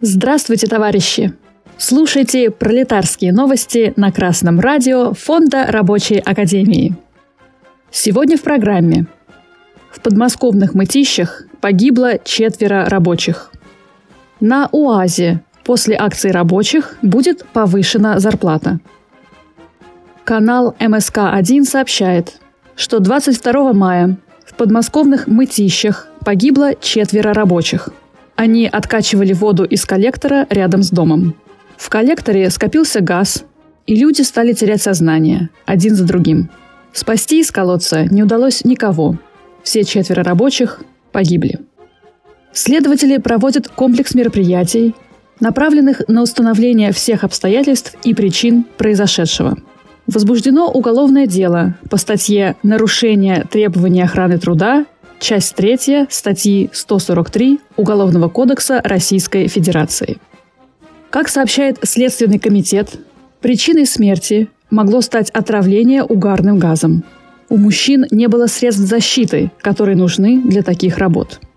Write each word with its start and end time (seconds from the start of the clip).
Здравствуйте, 0.00 0.68
товарищи! 0.68 1.34
Слушайте 1.76 2.52
пролетарские 2.52 3.32
новости 3.32 3.94
на 3.96 4.12
Красном 4.12 4.60
радио 4.60 5.12
Фонда 5.12 5.66
Рабочей 5.68 6.20
Академии. 6.20 6.94
Сегодня 7.90 8.36
в 8.36 8.42
программе. 8.42 9.06
В 9.90 10.00
подмосковных 10.00 10.74
мытищах 10.74 11.46
погибло 11.60 12.20
четверо 12.22 12.88
рабочих. 12.88 13.50
На 14.38 14.68
УАЗе 14.70 15.42
после 15.64 15.96
акции 15.96 16.30
рабочих 16.30 16.96
будет 17.02 17.44
повышена 17.46 18.20
зарплата. 18.20 18.78
Канал 20.22 20.76
МСК-1 20.78 21.64
сообщает, 21.64 22.40
что 22.76 23.00
22 23.00 23.72
мая 23.72 24.16
в 24.46 24.54
подмосковных 24.54 25.26
мытищах 25.26 26.06
погибло 26.24 26.76
четверо 26.76 27.34
рабочих. 27.34 27.88
Они 28.38 28.68
откачивали 28.68 29.32
воду 29.32 29.64
из 29.64 29.84
коллектора 29.84 30.46
рядом 30.48 30.84
с 30.84 30.90
домом. 30.90 31.34
В 31.76 31.88
коллекторе 31.90 32.48
скопился 32.50 33.00
газ, 33.00 33.44
и 33.88 33.96
люди 33.96 34.22
стали 34.22 34.52
терять 34.52 34.80
сознание, 34.80 35.50
один 35.66 35.96
за 35.96 36.04
другим. 36.04 36.48
Спасти 36.92 37.40
из 37.40 37.50
колодца 37.50 38.04
не 38.04 38.22
удалось 38.22 38.64
никого. 38.64 39.18
Все 39.64 39.82
четверо 39.82 40.22
рабочих 40.22 40.82
погибли. 41.10 41.58
Следователи 42.52 43.16
проводят 43.16 43.66
комплекс 43.66 44.14
мероприятий, 44.14 44.94
направленных 45.40 46.02
на 46.06 46.22
установление 46.22 46.92
всех 46.92 47.24
обстоятельств 47.24 47.96
и 48.04 48.14
причин 48.14 48.64
произошедшего. 48.76 49.58
Возбуждено 50.06 50.70
уголовное 50.70 51.26
дело 51.26 51.74
по 51.90 51.96
статье 51.96 52.54
«Нарушение 52.62 53.44
требований 53.50 54.02
охраны 54.02 54.38
труда», 54.38 54.86
часть 55.20 55.54
3 55.54 56.06
статьи 56.10 56.70
143 56.72 57.60
Уголовного 57.76 58.28
кодекса 58.28 58.80
Российской 58.84 59.48
Федерации. 59.48 60.18
Как 61.10 61.28
сообщает 61.28 61.78
Следственный 61.82 62.38
комитет, 62.38 62.98
причиной 63.40 63.86
смерти 63.86 64.48
могло 64.70 65.00
стать 65.00 65.30
отравление 65.30 66.02
угарным 66.02 66.58
газом. 66.58 67.04
У 67.48 67.56
мужчин 67.56 68.06
не 68.10 68.28
было 68.28 68.46
средств 68.46 68.82
защиты, 68.82 69.50
которые 69.62 69.96
нужны 69.96 70.42
для 70.42 70.62
таких 70.62 70.98
работ– 70.98 71.40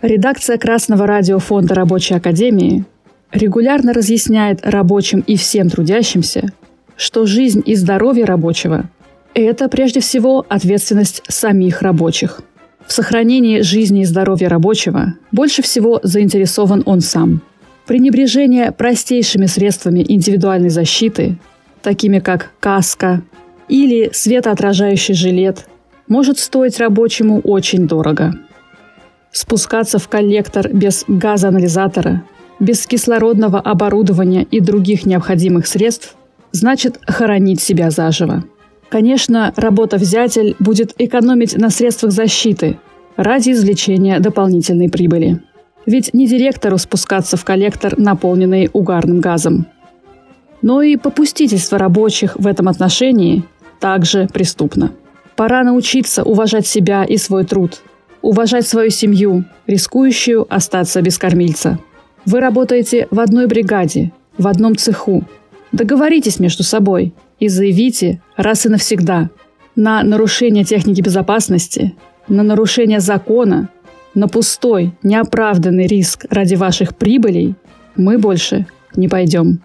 Редакция 0.00 0.58
Красного 0.58 1.08
радио 1.08 1.40
Фонда 1.40 1.74
Рабочей 1.74 2.14
Академии 2.14 2.84
регулярно 3.32 3.92
разъясняет 3.92 4.60
рабочим 4.62 5.24
и 5.26 5.36
всем 5.36 5.68
трудящимся, 5.70 6.52
что 6.96 7.26
жизнь 7.26 7.64
и 7.66 7.74
здоровье 7.74 8.24
рабочего– 8.24 8.88
это 9.34 9.68
прежде 9.68 10.00
всего 10.00 10.44
ответственность 10.48 11.22
самих 11.28 11.82
рабочих. 11.82 12.40
В 12.86 12.92
сохранении 12.92 13.60
жизни 13.60 14.02
и 14.02 14.04
здоровья 14.04 14.48
рабочего 14.48 15.14
больше 15.30 15.62
всего 15.62 16.00
заинтересован 16.02 16.82
он 16.86 17.00
сам. 17.00 17.42
Пренебрежение 17.86 18.72
простейшими 18.72 19.46
средствами 19.46 20.04
индивидуальной 20.06 20.70
защиты, 20.70 21.38
такими 21.82 22.18
как 22.18 22.50
каска 22.60 23.22
или 23.68 24.10
светоотражающий 24.12 25.14
жилет, 25.14 25.66
может 26.06 26.38
стоить 26.38 26.78
рабочему 26.78 27.40
очень 27.40 27.86
дорого– 27.86 28.34
Спускаться 29.30 29.98
в 29.98 30.08
коллектор 30.08 30.68
без 30.72 31.04
газоанализатора, 31.06 32.24
без 32.58 32.86
кислородного 32.86 33.60
оборудования 33.60 34.42
и 34.42 34.60
других 34.60 35.06
необходимых 35.06 35.66
средств 35.66 36.16
значит 36.50 36.98
хоронить 37.06 37.60
себя 37.60 37.90
заживо. 37.90 38.44
Конечно, 38.88 39.52
работа-взятель 39.56 40.56
будет 40.58 40.94
экономить 40.98 41.56
на 41.56 41.70
средствах 41.70 42.12
защиты 42.12 42.78
ради 43.16 43.50
извлечения 43.50 44.18
дополнительной 44.20 44.88
прибыли. 44.88 45.42
Ведь 45.84 46.14
не 46.14 46.26
директору 46.26 46.78
спускаться 46.78 47.36
в 47.36 47.44
коллектор, 47.44 47.98
наполненный 47.98 48.70
угарным 48.72 49.20
газом. 49.20 49.66
Но 50.62 50.82
и 50.82 50.96
попустительство 50.96 51.78
рабочих 51.78 52.36
в 52.36 52.46
этом 52.46 52.68
отношении 52.68 53.44
также 53.80 54.26
преступно. 54.32 54.92
Пора 55.36 55.62
научиться 55.62 56.24
уважать 56.24 56.66
себя 56.66 57.04
и 57.04 57.16
свой 57.16 57.44
труд, 57.44 57.80
уважать 58.22 58.66
свою 58.66 58.90
семью, 58.90 59.44
рискующую 59.66 60.46
остаться 60.52 61.00
без 61.00 61.16
кормильца. 61.18 61.78
Вы 62.24 62.40
работаете 62.40 63.06
в 63.10 63.20
одной 63.20 63.46
бригаде, 63.46 64.12
в 64.36 64.46
одном 64.46 64.76
цеху. 64.76 65.24
Договоритесь 65.72 66.40
между 66.40 66.64
собой 66.64 67.14
и 67.40 67.48
заявите 67.48 68.20
раз 68.36 68.66
и 68.66 68.68
навсегда 68.68 69.30
на 69.76 70.02
нарушение 70.02 70.64
техники 70.64 71.00
безопасности, 71.00 71.94
на 72.26 72.42
нарушение 72.42 73.00
закона, 73.00 73.68
на 74.14 74.26
пустой, 74.26 74.92
неоправданный 75.02 75.86
риск 75.86 76.26
ради 76.30 76.56
ваших 76.56 76.96
прибылей 76.96 77.54
мы 77.94 78.18
больше 78.18 78.66
не 78.96 79.08
пойдем. 79.08 79.60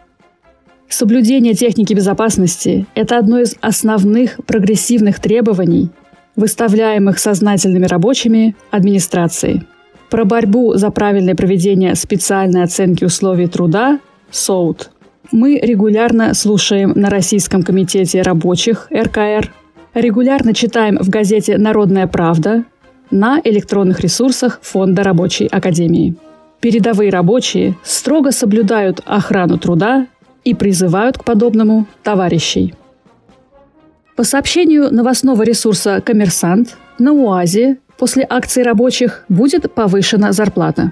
Соблюдение 0.88 1.56
техники 1.56 1.94
безопасности– 1.94 2.86
это 2.96 3.18
одно 3.18 3.40
из 3.40 3.56
основных 3.62 4.38
прогрессивных 4.46 5.20
требований 5.20 5.90
выставляемых 6.36 7.18
сознательными 7.18 7.86
рабочими 7.86 8.56
администрацией. 8.70 9.64
Про 10.12 10.26
борьбу 10.26 10.76
за 10.76 10.92
правильное 10.92 11.34
проведение 11.34 11.96
специальной 11.96 12.64
оценки 12.64 13.04
условий 13.04 13.48
труда 13.48 14.00
СОУТ 14.30 14.92
мы 15.34 15.60
регулярно 15.60 16.34
слушаем 16.34 16.94
на 16.96 17.10
Российском 17.10 17.64
комитете 17.64 18.22
рабочих 18.22 18.88
РКР, 18.90 19.52
регулярно 19.94 20.54
читаем 20.54 20.98
в 20.98 21.10
газете 21.10 21.58
«Народная 21.58 22.08
правда», 22.08 22.64
на 23.12 23.42
электронных 23.44 24.00
ресурсах 24.00 24.60
Фонда 24.62 25.04
рабочей 25.04 25.48
академии. 25.48 26.16
Передовые 26.62 27.12
рабочие 27.12 27.76
строго 27.84 28.32
соблюдают 28.32 29.02
охрану 29.06 29.58
труда 29.58 30.08
и 30.46 30.54
призывают 30.54 31.18
к 31.18 31.26
подобному 31.26 31.86
товарищей– 32.04 32.74
по 34.16 34.24
сообщению 34.24 34.94
новостного 34.94 35.42
ресурса 35.42 36.00
«Коммерсант», 36.06 36.78
на 37.00 37.14
УАЗе 37.14 37.78
после 37.98 38.26
акции 38.30 38.62
рабочих 38.62 39.26
будет 39.28 39.74
повышена 39.74 40.32
зарплата. 40.34 40.92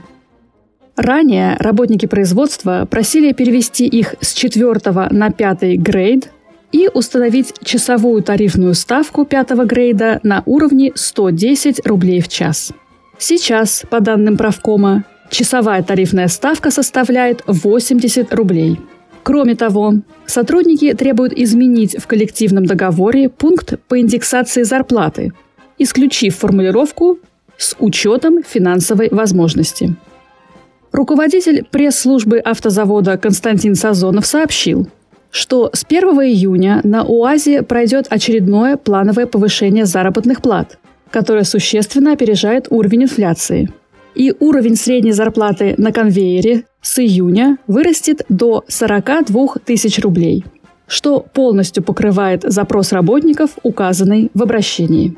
Ранее 1.01 1.57
работники 1.57 2.05
производства 2.05 2.85
просили 2.87 3.33
перевести 3.33 3.87
их 3.87 4.13
с 4.21 4.33
4 4.33 5.09
на 5.09 5.31
5 5.31 5.79
грейд 5.79 6.29
и 6.71 6.91
установить 6.93 7.55
часовую 7.63 8.21
тарифную 8.21 8.75
ставку 8.75 9.25
5 9.25 9.49
грейда 9.65 10.19
на 10.21 10.43
уровне 10.45 10.91
110 10.93 11.87
рублей 11.87 12.21
в 12.21 12.27
час. 12.27 12.71
Сейчас, 13.17 13.81
по 13.89 13.99
данным 13.99 14.37
правкома, 14.37 15.03
часовая 15.31 15.81
тарифная 15.81 16.27
ставка 16.27 16.69
составляет 16.69 17.41
80 17.47 18.31
рублей– 18.33 18.79
Кроме 19.23 19.53
того, 19.53 19.93
сотрудники 20.25 20.91
требуют 20.93 21.33
изменить 21.33 21.95
в 21.99 22.07
коллективном 22.07 22.65
договоре 22.65 23.29
пункт 23.29 23.75
по 23.87 24.01
индексации 24.01 24.63
зарплаты, 24.63 25.31
исключив 25.77 26.37
формулировку 26.37 27.19
«с 27.55 27.75
учетом 27.77 28.41
финансовой 28.41 29.09
возможности». 29.11 29.95
Руководитель 30.91 31.65
пресс-службы 31.69 32.39
автозавода 32.39 33.17
Константин 33.17 33.75
Сазонов 33.75 34.25
сообщил, 34.25 34.87
что 35.29 35.69
с 35.73 35.85
1 35.87 36.03
июня 36.21 36.81
на 36.83 37.03
УАЗе 37.03 37.63
пройдет 37.63 38.07
очередное 38.09 38.77
плановое 38.77 39.25
повышение 39.25 39.85
заработных 39.85 40.41
плат, 40.41 40.77
которое 41.09 41.43
существенно 41.43 42.13
опережает 42.13 42.67
уровень 42.69 43.03
инфляции– 43.03 43.69
и 44.15 44.33
уровень 44.39 44.75
средней 44.75 45.11
зарплаты 45.11 45.75
на 45.77 45.91
конвейере 45.91 46.63
с 46.81 46.99
июня 46.99 47.57
вырастет 47.67 48.23
до 48.29 48.63
42 48.67 49.55
тысяч 49.65 49.99
рублей, 49.99 50.43
что 50.87 51.19
полностью 51.19 51.83
покрывает 51.83 52.43
запрос 52.43 52.91
работников, 52.91 53.51
указанный 53.63 54.29
в 54.33 54.41
обращении. 54.41 55.15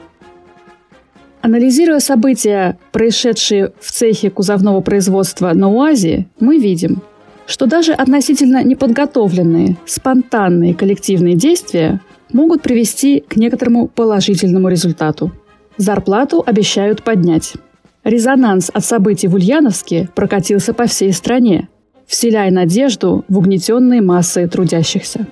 Анализируя 1.44 2.00
события, 2.00 2.78
происшедшие 2.94 3.74
в 3.82 3.92
цехе 3.92 4.30
кузовного 4.30 4.80
производства 4.80 5.52
на 5.54 5.70
УАЗе, 5.70 6.28
мы 6.40 6.58
видим, 6.58 7.02
что 7.48 7.66
даже 7.66 7.92
относительно 7.92 8.64
неподготовленные, 8.64 9.76
спонтанные 9.86 10.74
коллективные 10.74 11.36
действия 11.36 12.00
могут 12.32 12.62
привести 12.62 13.20
к 13.20 13.36
некоторому 13.36 13.90
положительному 13.90 14.70
результату. 14.70 15.34
Зарплату 15.76 16.42
обещают 16.46 17.04
поднять. 17.04 17.56
Резонанс 18.06 18.72
от 18.74 18.86
событий 18.86 19.28
в 19.28 19.36
Ульяновске 19.36 20.08
прокатился 20.16 20.74
по 20.74 20.86
всей 20.86 21.12
стране, 21.12 21.68
вселяя 22.08 22.52
надежду 22.52 23.26
в 23.28 23.38
угнетенные 23.38 24.02
массы 24.02 24.48
трудящихся. 24.48 25.28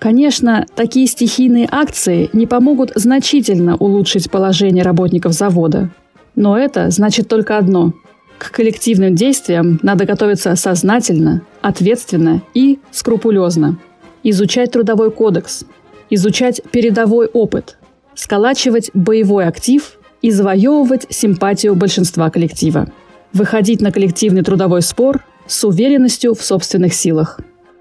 Конечно, 0.00 0.66
такие 0.74 1.06
стихийные 1.06 1.68
акции 1.70 2.30
не 2.32 2.46
помогут 2.46 2.90
значительно 2.94 3.76
улучшить 3.76 4.30
положение 4.30 4.82
работников 4.82 5.34
завода. 5.34 5.90
Но 6.34 6.56
это 6.56 6.90
значит 6.90 7.28
только 7.28 7.58
одно. 7.58 7.92
К 8.38 8.50
коллективным 8.50 9.14
действиям 9.14 9.78
надо 9.82 10.06
готовиться 10.06 10.56
сознательно, 10.56 11.42
ответственно 11.60 12.40
и 12.54 12.78
скрупулезно. 12.90 13.76
Изучать 14.22 14.72
трудовой 14.72 15.10
кодекс, 15.10 15.64
изучать 16.08 16.62
передовой 16.72 17.26
опыт, 17.26 17.76
сколачивать 18.14 18.90
боевой 18.94 19.44
актив 19.44 19.98
и 20.22 20.30
завоевывать 20.30 21.06
симпатию 21.10 21.74
большинства 21.74 22.30
коллектива. 22.30 22.90
выходить 23.34 23.82
на 23.82 23.92
коллективный 23.92 24.42
трудовой 24.42 24.80
спор 24.80 25.22
с 25.46 25.62
уверенностью 25.62 26.34
в 26.34 26.42
собственных 26.42 26.94
силах, 26.94 27.38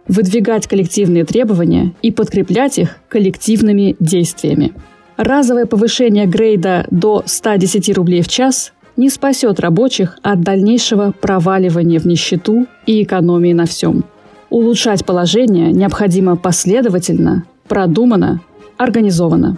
выдвигать 0.09 0.67
коллективные 0.67 1.23
требования 1.23 1.93
и 2.01 2.11
подкреплять 2.11 2.79
их 2.79 2.97
коллективными 3.07 3.95
действиями. 3.99 4.73
Разовое 5.15 5.65
повышение 5.65 6.25
грейда 6.25 6.85
до 6.91 7.23
110 7.25 7.95
рублей 7.95 8.21
в 8.21 8.27
час 8.27 8.73
не 8.97 9.09
спасет 9.09 9.59
рабочих 9.59 10.17
от 10.23 10.41
дальнейшего 10.41 11.13
проваливания 11.19 11.99
в 11.99 12.05
нищету 12.05 12.65
и 12.85 13.03
экономии 13.03 13.53
на 13.53 13.65
всем. 13.65 14.03
Улучшать 14.49 15.05
положение 15.05 15.71
необходимо 15.71 16.35
последовательно, 16.35 17.45
продуманно, 17.67 18.41
организованно. 18.77 19.57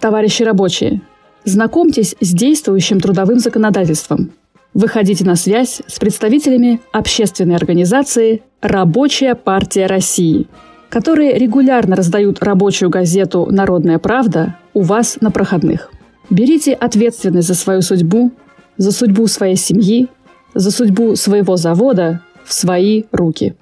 Товарищи 0.00 0.42
рабочие, 0.42 1.00
знакомьтесь 1.44 2.14
с 2.20 2.32
действующим 2.32 3.00
трудовым 3.00 3.38
законодательством. 3.38 4.30
Выходите 4.76 5.24
на 5.24 5.36
связь 5.36 5.80
с 5.86 5.98
представителями 5.98 6.82
общественной 6.92 7.56
организации 7.56 8.42
«Рабочая 8.60 9.34
партия 9.34 9.86
России», 9.86 10.48
которые 10.90 11.38
регулярно 11.38 11.96
раздают 11.96 12.42
рабочую 12.42 12.90
газету 12.90 13.48
«Народная 13.50 13.98
правда» 13.98 14.58
у 14.74 14.82
вас 14.82 15.16
на 15.22 15.30
проходных. 15.30 15.90
Берите 16.28 16.74
ответственность 16.74 17.48
за 17.48 17.54
свою 17.54 17.80
судьбу, 17.80 18.32
за 18.76 18.92
судьбу 18.92 19.26
своей 19.28 19.56
семьи, 19.56 20.08
за 20.52 20.70
судьбу 20.70 21.16
своего 21.16 21.56
завода 21.56 22.20
в 22.44 22.52
свои 22.52 23.04
руки. 23.12 23.54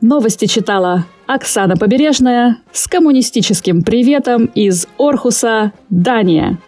Новости 0.00 0.46
читала 0.46 1.06
Оксана 1.28 1.76
Побережная 1.76 2.56
с 2.72 2.88
коммунистическим 2.88 3.82
приветом 3.82 4.46
из 4.56 4.88
Орхуса, 4.98 5.72
Дания. 5.88 6.58